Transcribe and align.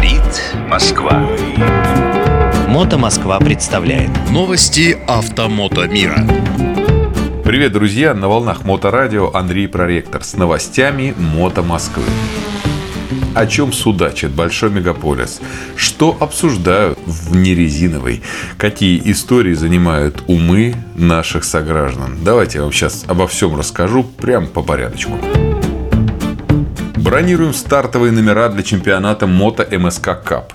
Говорит 0.00 0.42
Москва. 0.66 1.28
Мото 2.68 2.96
Москва 2.96 3.38
представляет 3.38 4.08
Новости 4.30 4.96
автомото 5.06 5.86
мира. 5.88 6.26
Привет, 7.44 7.72
друзья! 7.72 8.14
На 8.14 8.26
волнах 8.26 8.64
Моторадио 8.64 9.30
Андрей 9.34 9.68
Проректор 9.68 10.24
с 10.24 10.32
новостями 10.32 11.14
Мото 11.18 11.60
Москвы. 11.60 12.04
О 13.34 13.46
чем 13.46 13.74
судачит 13.74 14.30
большой 14.30 14.70
мегаполис? 14.70 15.42
Что 15.76 16.16
обсуждают 16.18 16.98
в 17.04 17.36
нерезиновой? 17.36 18.22
Какие 18.56 19.02
истории 19.12 19.52
занимают 19.52 20.24
умы 20.28 20.76
наших 20.94 21.44
сограждан? 21.44 22.16
Давайте 22.24 22.56
я 22.58 22.62
вам 22.62 22.72
сейчас 22.72 23.04
обо 23.06 23.26
всем 23.26 23.54
расскажу 23.54 24.04
прямо 24.04 24.46
по 24.46 24.62
порядочку. 24.62 25.18
Бронируем 27.10 27.52
стартовые 27.54 28.12
номера 28.12 28.48
для 28.50 28.62
чемпионата 28.62 29.26
Мото 29.26 29.66
МСК 29.76 30.10
Кап. 30.22 30.52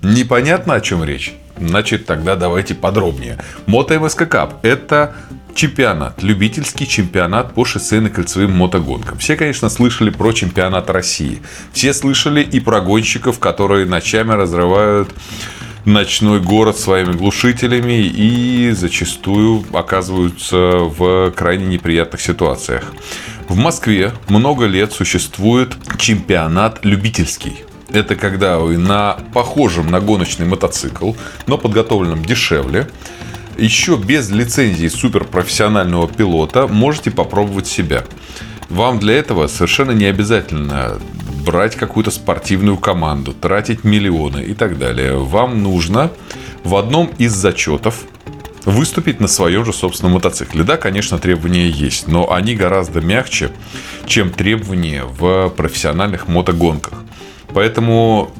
Непонятно, 0.00 0.74
о 0.74 0.80
чем 0.80 1.02
речь? 1.02 1.34
Значит, 1.58 2.06
тогда 2.06 2.36
давайте 2.36 2.76
подробнее. 2.76 3.38
Мото 3.66 3.98
МСК 3.98 4.28
Кап– 4.28 4.60
это 4.64 5.16
чемпионат, 5.56 6.22
любительский 6.22 6.86
чемпионат 6.86 7.54
по 7.54 7.64
шоссейно-кольцевым 7.64 8.52
мотогонкам. 8.52 9.18
Все, 9.18 9.34
конечно, 9.34 9.68
слышали 9.68 10.10
про 10.10 10.30
чемпионат 10.32 10.88
России. 10.88 11.42
Все 11.72 11.92
слышали 11.92 12.42
и 12.42 12.60
про 12.60 12.80
гонщиков, 12.80 13.40
которые 13.40 13.84
ночами 13.84 14.34
разрывают 14.34 15.08
ночной 15.84 16.40
город 16.40 16.78
своими 16.78 17.12
глушителями 17.12 18.06
и 18.06 18.70
зачастую 18.72 19.64
оказываются 19.72 20.56
в 20.56 21.30
крайне 21.32 21.66
неприятных 21.66 22.20
ситуациях. 22.20 22.92
В 23.48 23.56
Москве 23.56 24.12
много 24.28 24.66
лет 24.66 24.92
существует 24.92 25.76
чемпионат 25.98 26.84
любительский. 26.84 27.64
Это 27.90 28.16
когда 28.16 28.58
вы 28.58 28.78
на 28.78 29.18
похожем 29.34 29.90
на 29.90 30.00
гоночный 30.00 30.46
мотоцикл, 30.46 31.12
но 31.46 31.58
подготовленном 31.58 32.24
дешевле, 32.24 32.88
еще 33.58 33.96
без 33.96 34.30
лицензии 34.30 34.88
суперпрофессионального 34.88 36.08
пилота 36.08 36.66
можете 36.66 37.10
попробовать 37.10 37.66
себя. 37.66 38.04
Вам 38.70 38.98
для 38.98 39.14
этого 39.14 39.46
совершенно 39.48 39.90
не 39.90 40.06
обязательно 40.06 40.98
брать 41.44 41.76
какую-то 41.76 42.10
спортивную 42.10 42.76
команду, 42.76 43.32
тратить 43.32 43.84
миллионы 43.84 44.42
и 44.42 44.54
так 44.54 44.78
далее. 44.78 45.18
Вам 45.18 45.62
нужно 45.62 46.10
в 46.64 46.76
одном 46.76 47.10
из 47.18 47.32
зачетов 47.32 48.04
выступить 48.64 49.20
на 49.20 49.28
своем 49.28 49.64
же 49.64 49.72
собственном 49.72 50.14
мотоцикле. 50.14 50.62
Да, 50.64 50.76
конечно, 50.76 51.18
требования 51.18 51.68
есть, 51.68 52.06
но 52.06 52.32
они 52.32 52.54
гораздо 52.54 53.00
мягче, 53.00 53.50
чем 54.06 54.30
требования 54.30 55.04
в 55.04 55.48
профессиональных 55.50 56.28
мотогонках. 56.28 57.02
Поэтому 57.52 58.30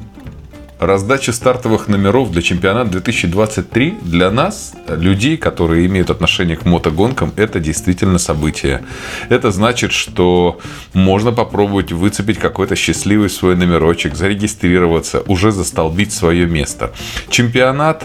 раздача 0.79 1.31
стартовых 1.31 1.87
номеров 1.87 2.31
для 2.31 2.41
чемпионата 2.41 2.91
2023 2.91 3.99
для 4.01 4.31
нас, 4.31 4.73
людей, 4.87 5.37
которые 5.37 5.85
имеют 5.85 6.09
отношение 6.09 6.57
к 6.57 6.65
мотогонкам, 6.65 7.31
это 7.35 7.59
действительно 7.59 8.19
событие. 8.19 8.83
Это 9.29 9.51
значит, 9.51 9.91
что 9.91 10.59
можно 10.93 11.31
попробовать 11.31 11.91
выцепить 11.91 12.37
какой-то 12.37 12.75
счастливый 12.75 13.29
свой 13.29 13.55
номерочек, 13.55 14.15
зарегистрироваться, 14.15 15.21
уже 15.27 15.51
застолбить 15.51 16.11
свое 16.13 16.45
место. 16.45 16.91
Чемпионат 17.29 18.03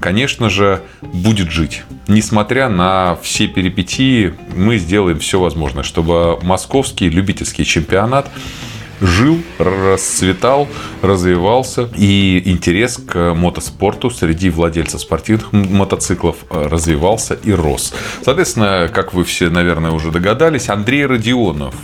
конечно 0.00 0.48
же, 0.48 0.80
будет 1.02 1.50
жить. 1.50 1.82
Несмотря 2.08 2.68
на 2.68 3.18
все 3.22 3.46
перипетии, 3.46 4.34
мы 4.56 4.78
сделаем 4.78 5.18
все 5.18 5.38
возможное, 5.38 5.84
чтобы 5.84 6.40
московский 6.42 7.08
любительский 7.08 7.64
чемпионат 7.64 8.28
жил, 9.00 9.38
расцветал, 9.58 10.68
развивался. 11.02 11.88
И 11.96 12.42
интерес 12.46 12.96
к 12.96 13.34
мотоспорту 13.34 14.10
среди 14.10 14.50
владельцев 14.50 15.00
спортивных 15.00 15.52
мотоциклов 15.52 16.36
э, 16.50 16.66
развивался 16.66 17.34
и 17.34 17.52
рос. 17.52 17.94
Соответственно, 18.22 18.90
как 18.92 19.14
вы 19.14 19.24
все, 19.24 19.50
наверное, 19.50 19.90
уже 19.90 20.10
догадались, 20.10 20.68
Андрей 20.68 21.06
Родионов 21.06 21.74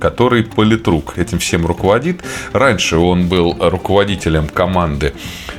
который 0.00 0.42
политрук 0.42 1.16
этим 1.16 1.38
всем 1.38 1.64
руководит. 1.64 2.22
Раньше 2.52 2.98
он 2.98 3.28
был 3.28 3.56
руководителем 3.58 4.48
команды 4.48 5.14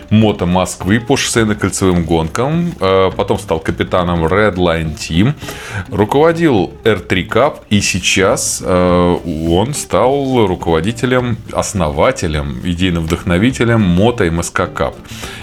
Мото 0.10 0.46
Москвы 0.46 1.00
по 1.00 1.16
шоссейно-кольцевым 1.16 2.04
гонкам. 2.04 2.74
Э, 2.80 3.12
потом 3.16 3.40
стал 3.40 3.60
капитаном 3.60 4.26
Red 4.26 4.56
Line 4.56 4.96
Team. 4.96 5.34
Руководил 5.90 6.74
R3 6.84 7.28
Cup. 7.28 7.54
И 7.70 7.82
сейчас 7.82 8.62
э, 8.66 9.18
он 9.50 9.74
стал 9.74 10.48
руководителем, 10.48 11.38
основателем, 11.52 12.60
идейным 12.64 13.04
вдохновителем 13.04 13.82
Мото 13.82 14.30
МСК 14.30 14.62
Cup. 14.62 14.96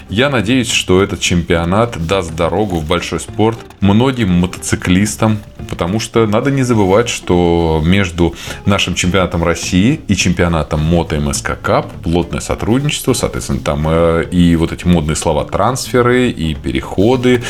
Я 0.09 0.29
надеюсь, 0.29 0.69
что 0.69 1.01
этот 1.01 1.19
чемпионат 1.21 1.97
даст 2.05 2.35
дорогу 2.35 2.77
в 2.77 2.87
большой 2.87 3.19
спорт 3.19 3.57
многим 3.79 4.29
мотоциклистам, 4.29 5.39
потому 5.69 5.99
что 5.99 6.27
надо 6.27 6.51
не 6.51 6.63
забывать, 6.63 7.09
что 7.09 7.81
между 7.83 8.35
нашим 8.65 8.95
чемпионатом 8.95 9.43
России 9.43 10.01
и 10.07 10.15
чемпионатом 10.15 10.81
Мото 10.81 11.19
МСК 11.19 11.57
Cup 11.61 11.87
плотное 12.03 12.41
сотрудничество, 12.41 13.13
соответственно, 13.13 13.59
там 13.61 13.87
э, 13.87 14.25
и 14.53 14.55
вот 14.55 14.71
эти 14.71 14.85
модные 14.85 15.15
слова 15.15 15.43
трансферы, 15.43 16.29
и 16.29 16.53
переходы, 16.53 17.41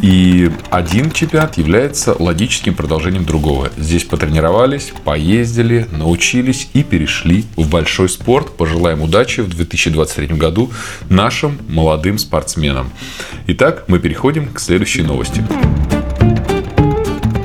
и 0.00 0.50
один 0.70 1.12
чемпионат 1.12 1.56
является 1.58 2.16
логическим 2.20 2.74
продолжением 2.74 3.24
другого. 3.24 3.70
Здесь 3.76 4.02
потренировались, 4.02 4.92
поездили, 5.04 5.86
научились 5.92 6.68
и 6.74 6.82
перешли 6.82 7.44
в 7.56 7.70
большой 7.70 8.08
спорт. 8.08 8.56
Пожелаем 8.56 9.00
удачи 9.00 9.40
в 9.40 9.48
2023 9.48 10.26
году 10.36 10.72
нашим 11.08 11.58
молодым 11.68 12.18
спортсменам. 12.18 12.90
Итак, 13.46 13.84
мы 13.86 14.00
переходим 14.00 14.52
к 14.52 14.58
следующей 14.58 15.02
новости. 15.02 15.44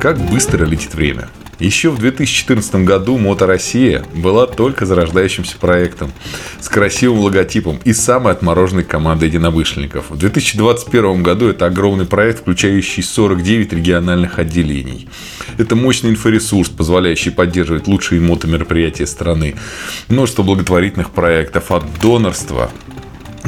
Как 0.02 0.20
быстро 0.30 0.66
летит 0.66 0.96
время. 0.96 1.30
Еще 1.60 1.90
в 1.90 1.98
2014 1.98 2.76
году 2.86 3.18
Мото 3.18 3.48
Россия 3.48 4.06
была 4.14 4.46
только 4.46 4.86
зарождающимся 4.86 5.58
проектом 5.58 6.12
с 6.60 6.70
красивым 6.70 7.20
логотипом 7.20 7.80
и 7.84 7.94
самой 7.94 8.34
отмороженной 8.34 8.84
командой 8.84 9.26
единомышленников. 9.26 10.12
В 10.12 10.18
2021 10.18 11.24
году 11.24 11.48
это 11.48 11.66
огромный 11.66 12.06
проект, 12.06 12.42
включающий 12.42 13.02
49 13.02 13.74
региональных 13.74 14.38
отделений. 14.38 15.10
Это 15.58 15.76
мощный 15.76 16.12
инфоресурс, 16.12 16.70
позволяющий 16.70 17.32
поддерживать 17.32 17.88
лучшие 17.88 18.22
мотомероприятия 18.22 19.08
страны. 19.08 19.56
Множество 20.10 20.44
благотворительных 20.44 21.10
проектов 21.10 21.72
от 21.72 21.84
донорства 22.00 22.70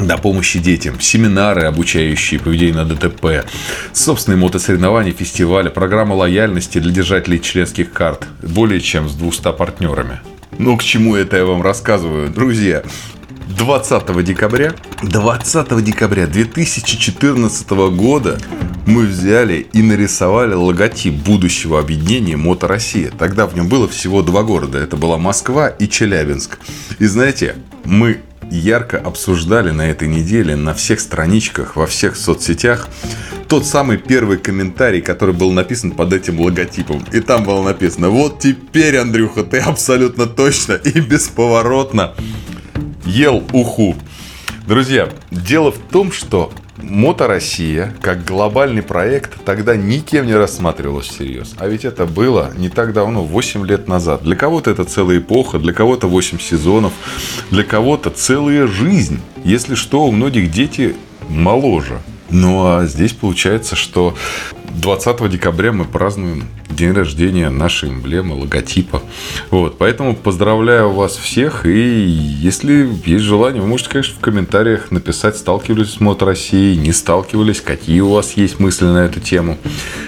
до 0.06 0.18
помощи 0.18 0.58
детям, 0.58 1.00
семинары, 1.00 1.62
обучающие 1.62 2.40
поведению 2.40 2.76
на 2.76 2.84
ДТП, 2.84 3.46
собственные 3.92 4.38
мотосоревнования, 4.38 5.12
фестивали, 5.12 5.68
программа 5.68 6.14
лояльности 6.14 6.78
для 6.78 6.92
держателей 6.92 7.40
членских 7.40 7.92
карт, 7.92 8.26
более 8.42 8.80
чем 8.80 9.08
с 9.08 9.14
200 9.14 9.52
партнерами. 9.52 10.20
Ну, 10.58 10.76
к 10.76 10.82
чему 10.82 11.16
это 11.16 11.36
я 11.36 11.44
вам 11.44 11.62
рассказываю, 11.62 12.30
друзья? 12.30 12.82
20 13.56 14.24
декабря, 14.24 14.74
20 15.02 15.84
декабря 15.84 16.26
2014 16.26 17.70
года 17.70 18.38
мы 18.86 19.06
взяли 19.06 19.66
и 19.72 19.82
нарисовали 19.82 20.54
логотип 20.54 21.14
будущего 21.14 21.78
объединения 21.78 22.36
Мото 22.36 22.68
Россия. 22.68 23.10
Тогда 23.16 23.46
в 23.46 23.54
нем 23.54 23.68
было 23.68 23.88
всего 23.88 24.22
два 24.22 24.42
города. 24.42 24.78
Это 24.78 24.96
была 24.96 25.18
Москва 25.18 25.68
и 25.68 25.88
Челябинск. 25.88 26.58
И 26.98 27.06
знаете, 27.06 27.56
мы 27.84 28.20
ярко 28.50 28.98
обсуждали 28.98 29.70
на 29.70 29.90
этой 29.90 30.08
неделе 30.08 30.56
на 30.56 30.74
всех 30.74 31.00
страничках, 31.00 31.76
во 31.76 31.86
всех 31.86 32.16
соцсетях 32.16 32.88
тот 33.48 33.66
самый 33.66 33.98
первый 33.98 34.38
комментарий, 34.38 35.00
который 35.00 35.34
был 35.34 35.50
написан 35.50 35.90
под 35.90 36.12
этим 36.12 36.40
логотипом. 36.40 37.04
И 37.12 37.18
там 37.18 37.42
было 37.42 37.62
написано, 37.64 38.08
вот 38.08 38.38
теперь, 38.38 38.96
Андрюха, 38.96 39.42
ты 39.42 39.58
абсолютно 39.58 40.26
точно 40.26 40.74
и 40.74 41.00
бесповоротно 41.00 42.14
ел 43.04 43.42
уху. 43.52 43.96
Друзья, 44.68 45.08
дело 45.32 45.72
в 45.72 45.78
том, 45.78 46.12
что 46.12 46.52
Мото 46.82 47.26
Россия, 47.26 47.94
как 48.00 48.24
глобальный 48.24 48.82
проект, 48.82 49.44
тогда 49.44 49.76
никем 49.76 50.26
не 50.26 50.34
рассматривалась 50.34 51.06
всерьез. 51.06 51.54
А 51.58 51.68
ведь 51.68 51.84
это 51.84 52.06
было 52.06 52.52
не 52.56 52.68
так 52.68 52.92
давно, 52.92 53.22
8 53.22 53.66
лет 53.66 53.88
назад. 53.88 54.22
Для 54.22 54.36
кого-то 54.36 54.70
это 54.70 54.84
целая 54.84 55.18
эпоха, 55.18 55.58
для 55.58 55.72
кого-то 55.72 56.08
8 56.08 56.38
сезонов, 56.38 56.92
для 57.50 57.64
кого-то 57.64 58.10
целая 58.10 58.66
жизнь. 58.66 59.20
Если 59.44 59.74
что, 59.74 60.04
у 60.04 60.12
многих 60.12 60.50
дети 60.50 60.96
моложе. 61.28 62.00
Ну 62.30 62.64
а 62.64 62.86
здесь 62.86 63.12
получается, 63.12 63.74
что 63.76 64.14
20 64.74 65.30
декабря 65.30 65.72
мы 65.72 65.84
празднуем 65.84 66.44
день 66.68 66.92
рождения 66.92 67.50
нашей 67.50 67.90
эмблемы, 67.90 68.34
логотипа. 68.34 69.02
Вот, 69.50 69.78
поэтому 69.78 70.16
поздравляю 70.16 70.90
вас 70.90 71.16
всех. 71.16 71.66
И 71.66 71.70
если 71.70 72.88
есть 73.04 73.24
желание, 73.24 73.60
вы 73.60 73.68
можете, 73.68 73.90
конечно, 73.90 74.16
в 74.16 74.20
комментариях 74.20 74.90
написать, 74.90 75.36
сталкивались 75.36 75.94
с 75.94 76.00
Мото 76.00 76.24
Россией, 76.24 76.76
не 76.76 76.92
сталкивались, 76.92 77.60
какие 77.60 78.00
у 78.00 78.10
вас 78.10 78.32
есть 78.34 78.60
мысли 78.60 78.84
на 78.86 79.04
эту 79.04 79.20
тему. 79.20 79.58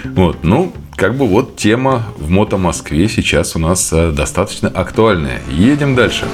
Вот, 0.03 0.43
ну, 0.43 0.73
как 0.95 1.15
бы 1.15 1.27
вот 1.27 1.55
тема 1.55 2.05
в 2.17 2.29
Мото 2.29 2.57
Москве 2.57 3.09
сейчас 3.09 3.55
у 3.55 3.59
нас 3.59 3.91
э, 3.91 4.11
достаточно 4.11 4.69
актуальная. 4.69 5.41
Едем 5.49 5.95
дальше. 5.95 6.25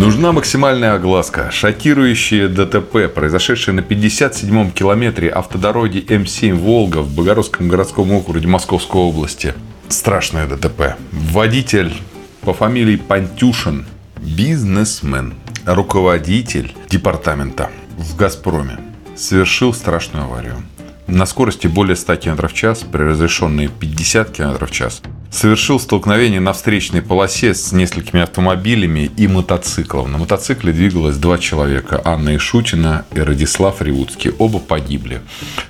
Нужна 0.00 0.32
максимальная 0.32 0.94
огласка. 0.94 1.50
Шокирующее 1.50 2.48
ДТП, 2.48 3.12
произошедшее 3.14 3.74
на 3.74 3.80
57-м 3.80 4.70
километре 4.70 5.28
автодороги 5.28 5.98
М7 5.98 6.54
«Волга» 6.54 7.02
в 7.02 7.14
Богородском 7.14 7.68
городском 7.68 8.10
округе 8.12 8.48
Московской 8.48 8.98
области. 8.98 9.52
Страшное 9.88 10.46
ДТП. 10.46 10.96
Водитель 11.12 11.92
по 12.40 12.54
фамилии 12.54 12.96
Пантюшин, 12.96 13.84
бизнесмен, 14.16 15.34
руководитель 15.66 16.74
департамента 16.88 17.68
в 17.98 18.16
«Газпроме», 18.16 18.78
совершил 19.16 19.74
страшную 19.74 20.24
аварию. 20.24 20.62
На 21.08 21.26
скорости 21.26 21.66
более 21.66 21.96
100 21.96 22.16
км 22.16 22.48
в 22.48 22.54
час, 22.54 22.86
при 22.90 23.02
разрешенной 23.02 23.68
50 23.68 24.30
км 24.30 24.64
в 24.64 24.70
час, 24.70 25.02
совершил 25.30 25.78
столкновение 25.78 26.40
на 26.40 26.52
встречной 26.52 27.02
полосе 27.02 27.54
с 27.54 27.72
несколькими 27.72 28.22
автомобилями 28.22 29.10
и 29.16 29.28
мотоциклом. 29.28 30.10
На 30.10 30.18
мотоцикле 30.18 30.72
двигалось 30.72 31.16
два 31.16 31.38
человека– 31.38 32.00
Анна 32.04 32.36
Ишутина 32.36 33.04
и 33.14 33.20
Радислав 33.20 33.80
Риутский. 33.80 34.32
Оба 34.38 34.58
погибли. 34.58 35.20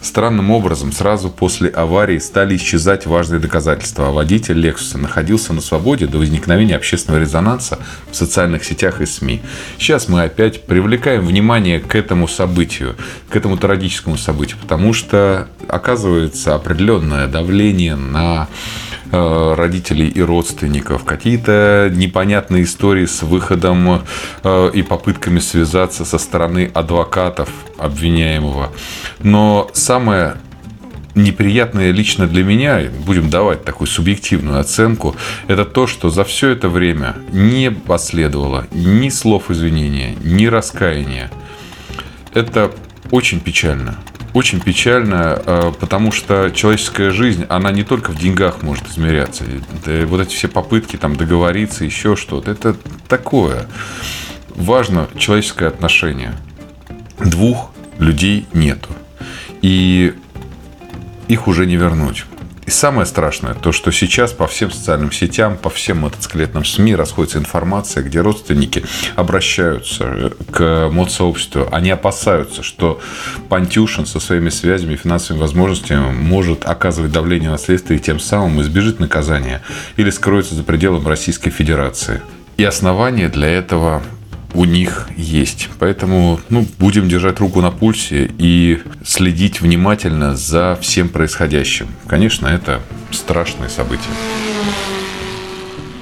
Странным 0.00 0.50
образом, 0.50 0.92
сразу 0.92 1.30
после 1.30 1.68
аварии 1.68 2.18
стали 2.18 2.56
исчезать 2.56 3.06
важные 3.06 3.40
доказательства. 3.40 4.08
А 4.08 4.12
водитель 4.12 4.58
Лексуса 4.58 4.98
находился 4.98 5.52
на 5.52 5.60
свободе 5.60 6.06
до 6.06 6.18
возникновения 6.18 6.76
общественного 6.76 7.20
резонанса 7.20 7.78
в 8.10 8.16
социальных 8.16 8.64
сетях 8.64 9.00
и 9.00 9.06
СМИ. 9.06 9.42
Сейчас 9.78 10.08
мы 10.08 10.22
опять 10.22 10.64
привлекаем 10.64 11.26
внимание 11.26 11.80
к 11.80 11.94
этому 11.94 12.28
событию, 12.28 12.96
к 13.28 13.36
этому 13.36 13.58
трагическому 13.58 14.16
событию, 14.16 14.58
потому 14.60 14.94
что 14.94 15.48
оказывается 15.68 16.54
определенное 16.54 17.26
давление 17.26 17.96
на 17.96 18.48
родителей 19.10 20.08
и 20.08 20.20
родственников, 20.20 21.04
какие-то 21.04 21.90
непонятные 21.92 22.64
истории 22.64 23.06
с 23.06 23.22
выходом 23.22 24.02
э, 24.42 24.70
и 24.72 24.82
попытками 24.82 25.38
связаться 25.38 26.04
со 26.04 26.18
стороны 26.18 26.70
адвокатов 26.72 27.50
обвиняемого. 27.78 28.72
Но 29.20 29.70
самое 29.72 30.36
неприятное 31.14 31.90
лично 31.90 32.26
для 32.26 32.44
меня, 32.44 32.82
будем 33.04 33.30
давать 33.30 33.64
такую 33.64 33.88
субъективную 33.88 34.60
оценку, 34.60 35.16
это 35.48 35.64
то, 35.64 35.86
что 35.86 36.10
за 36.10 36.24
все 36.24 36.50
это 36.50 36.68
время 36.68 37.16
не 37.32 37.70
последовало 37.70 38.66
ни 38.70 39.08
слов 39.08 39.50
извинения, 39.50 40.14
ни 40.22 40.46
раскаяния. 40.46 41.30
Это 42.32 42.70
очень 43.10 43.40
печально 43.40 43.98
очень 44.32 44.60
печально, 44.60 45.42
э, 45.44 45.72
потому 45.80 46.12
что 46.12 46.50
человеческая 46.50 47.10
жизнь, 47.10 47.46
она 47.48 47.72
не 47.72 47.82
только 47.82 48.10
в 48.10 48.16
деньгах 48.16 48.62
может 48.62 48.88
измеряться. 48.88 49.44
Вот 50.06 50.20
эти 50.20 50.34
все 50.34 50.48
попытки 50.48 50.96
там 50.96 51.16
договориться, 51.16 51.84
еще 51.84 52.16
что-то, 52.16 52.50
это 52.50 52.76
такое. 53.08 53.66
Важно 54.54 55.08
человеческое 55.16 55.68
отношение. 55.68 56.32
Двух 57.18 57.72
людей 57.98 58.46
нету. 58.52 58.90
И 59.62 60.14
их 61.28 61.48
уже 61.48 61.66
не 61.66 61.76
вернуть. 61.76 62.24
И 62.70 62.72
самое 62.72 63.04
страшное, 63.04 63.54
то, 63.54 63.72
что 63.72 63.90
сейчас 63.90 64.30
по 64.30 64.46
всем 64.46 64.70
социальным 64.70 65.10
сетям, 65.10 65.56
по 65.56 65.70
всем 65.70 66.02
мотоциклетным 66.02 66.64
СМИ 66.64 66.94
расходится 66.94 67.38
информация, 67.38 68.04
где 68.04 68.20
родственники 68.20 68.84
обращаются 69.16 70.30
к 70.52 70.88
мод-сообществу. 70.92 71.68
Они 71.72 71.90
опасаются, 71.90 72.62
что 72.62 73.00
Пантюшин 73.48 74.06
со 74.06 74.20
своими 74.20 74.50
связями 74.50 74.92
и 74.92 74.96
финансовыми 74.96 75.40
возможностями 75.40 76.12
может 76.12 76.64
оказывать 76.64 77.10
давление 77.10 77.50
на 77.50 77.58
следствие 77.58 77.98
и 77.98 78.02
тем 78.04 78.20
самым 78.20 78.62
избежит 78.62 79.00
наказания 79.00 79.62
или 79.96 80.10
скроется 80.10 80.54
за 80.54 80.62
пределами 80.62 81.08
Российской 81.08 81.50
Федерации. 81.50 82.22
И 82.56 82.62
основания 82.62 83.28
для 83.28 83.48
этого 83.48 84.00
у 84.54 84.64
них 84.64 85.08
есть. 85.16 85.68
Поэтому 85.78 86.40
ну, 86.48 86.66
будем 86.78 87.08
держать 87.08 87.40
руку 87.40 87.60
на 87.60 87.70
пульсе 87.70 88.30
и 88.38 88.80
следить 89.04 89.60
внимательно 89.60 90.36
за 90.36 90.78
всем 90.80 91.08
происходящим. 91.08 91.88
Конечно, 92.06 92.46
это 92.46 92.80
страшное 93.10 93.68
событие. 93.68 94.12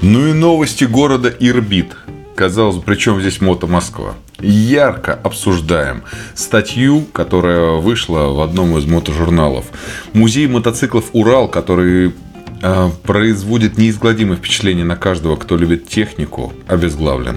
Ну 0.01 0.27
и 0.27 0.33
новости 0.33 0.85
города 0.85 1.29
Ирбит. 1.39 1.95
Казалось 2.35 2.77
бы, 2.77 2.83
причем 2.83 3.19
здесь 3.19 3.41
Мото 3.41 3.67
Москва. 3.67 4.13
Ярко 4.39 5.13
обсуждаем 5.13 6.03
статью, 6.35 7.01
которая 7.11 7.71
вышла 7.73 8.27
в 8.27 8.39
одном 8.39 8.77
из 8.77 8.85
мотожурналов. 8.85 9.65
Музей 10.13 10.47
мотоциклов 10.47 11.09
«Урал», 11.11 11.49
который 11.49 12.13
э, 12.61 12.89
производит 13.03 13.77
неизгладимое 13.77 14.37
впечатление 14.37 14.85
на 14.85 14.95
каждого, 14.95 15.35
кто 15.35 15.57
любит 15.57 15.89
технику, 15.89 16.53
обезглавлен. 16.67 17.35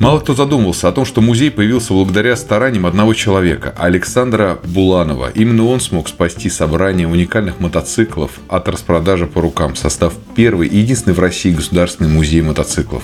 Мало 0.00 0.20
кто 0.20 0.32
задумывался 0.32 0.86
о 0.86 0.92
том, 0.92 1.04
что 1.04 1.20
музей 1.20 1.50
появился 1.50 1.92
благодаря 1.92 2.36
стараниям 2.36 2.86
одного 2.86 3.14
человека, 3.14 3.74
Александра 3.76 4.60
Буланова. 4.62 5.30
Именно 5.34 5.66
он 5.66 5.80
смог 5.80 6.08
спасти 6.08 6.48
собрание 6.48 7.08
уникальных 7.08 7.58
мотоциклов 7.58 8.38
от 8.48 8.68
распродажи 8.68 9.26
по 9.26 9.40
рукам, 9.40 9.74
создав 9.74 10.14
первый 10.36 10.68
и 10.68 10.78
единственный 10.78 11.14
в 11.14 11.18
России 11.18 11.50
государственный 11.50 12.10
музей 12.10 12.42
мотоциклов. 12.42 13.02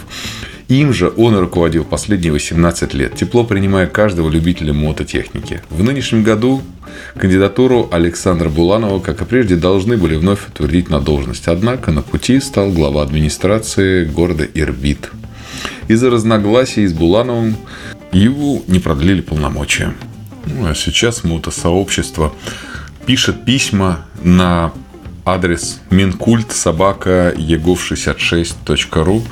Им 0.69 0.93
же 0.93 1.13
он 1.17 1.37
руководил 1.37 1.85
последние 1.85 2.33
18 2.33 2.95
лет, 2.95 3.17
тепло 3.17 3.43
принимая 3.43 3.89
каждого 3.89 4.31
любителя 4.31 4.73
мототехники. 4.73 5.63
В 5.71 5.83
нынешнем 5.83 6.23
году 6.23 6.63
кандидатуру 7.17 7.89
Александра 7.91 8.49
Буланова, 8.49 9.01
как 9.01 9.21
и 9.21 9.25
прежде, 9.25 9.57
должны 9.57 9.97
были 9.97 10.15
вновь 10.15 10.49
утвердить 10.49 10.91
на 10.91 11.01
должность. 11.01 11.49
Однако 11.49 11.91
на 11.91 12.03
пути 12.03 12.39
стал 12.39 12.71
глава 12.71 13.03
администрации 13.03 14.05
города 14.05 14.45
Ирбит– 14.45 15.11
из-за 15.89 16.11
разногласий 16.11 16.87
с 16.87 16.93
Булановым 16.93 17.57
его 18.13 18.63
не 18.67 18.79
продлили 18.79 19.21
полномочия. 19.21 19.95
Ну, 20.47 20.67
а 20.67 20.75
сейчас 20.75 21.25
мотосообщество 21.25 22.33
пишет 23.07 23.45
письма 23.45 24.07
на 24.23 24.73
адрес 25.25 25.81
минкульт 25.91 26.53
собака 26.53 27.35
егов66.ру. 27.37 29.23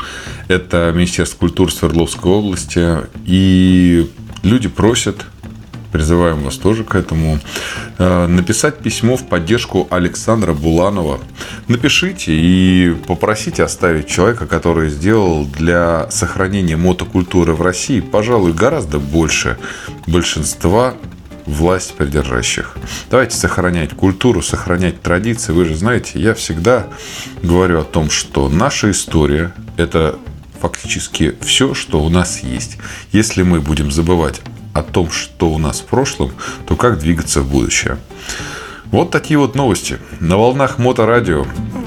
Это 0.48 0.92
Министерство 0.94 1.38
культуры 1.38 1.70
Свердловской 1.70 2.30
области. 2.32 2.98
И 3.26 4.10
люди 4.42 4.68
просят 4.68 5.26
призываем 5.92 6.42
вас 6.42 6.56
тоже 6.56 6.84
к 6.84 6.94
этому, 6.94 7.38
э, 7.98 8.26
написать 8.26 8.78
письмо 8.78 9.16
в 9.16 9.26
поддержку 9.26 9.86
Александра 9.90 10.54
Буланова. 10.54 11.20
Напишите 11.68 12.32
и 12.34 12.94
попросите 13.06 13.62
оставить 13.62 14.08
человека, 14.08 14.46
который 14.46 14.88
сделал 14.88 15.44
для 15.44 16.10
сохранения 16.10 16.76
мотокультуры 16.76 17.52
в 17.54 17.62
России, 17.62 18.00
пожалуй, 18.00 18.52
гораздо 18.52 18.98
больше 18.98 19.58
большинства 20.06 20.94
власть 21.46 21.94
придержащих. 21.94 22.76
Давайте 23.10 23.36
сохранять 23.36 23.90
культуру, 23.90 24.42
сохранять 24.42 25.02
традиции. 25.02 25.52
Вы 25.52 25.64
же 25.64 25.74
знаете, 25.74 26.20
я 26.20 26.34
всегда 26.34 26.86
говорю 27.42 27.80
о 27.80 27.84
том, 27.84 28.10
что 28.10 28.48
наша 28.48 28.90
история– 28.90 29.52
это 29.76 30.18
фактически 30.60 31.34
все, 31.40 31.74
что 31.74 32.00
у 32.02 32.08
нас 32.08 32.42
есть. 32.44 32.78
Если 33.10 33.42
мы 33.42 33.60
будем 33.60 33.90
забывать 33.90 34.40
о 34.72 34.82
том, 34.82 35.10
что 35.10 35.50
у 35.50 35.58
нас 35.58 35.80
в 35.80 35.86
прошлом, 35.86 36.32
то 36.66 36.76
как 36.76 36.98
двигаться 36.98 37.40
в 37.40 37.50
будущее. 37.50 37.98
Вот 38.86 39.10
такие 39.10 39.38
вот 39.38 39.54
новости. 39.54 39.98
На 40.20 40.36
волнах 40.36 40.78
Моторадио 40.78 41.46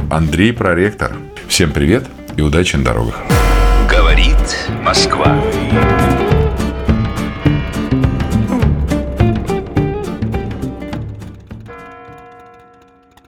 Андрей 0.09 0.53
Проректор. 0.53 1.15
Всем 1.47 1.71
привет 1.71 2.05
и 2.35 2.41
удачи 2.41 2.75
на 2.75 2.83
дорогах. 2.83 3.15
Говорит 3.89 4.69
Москва. 4.81 5.39